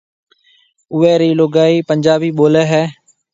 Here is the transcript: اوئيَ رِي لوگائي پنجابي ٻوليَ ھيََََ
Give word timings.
اوئيَ 0.93 1.11
رِي 1.21 1.29
لوگائي 1.39 1.77
پنجابي 1.89 2.29
ٻوليَ 2.37 2.63
ھيََََ 2.71 2.83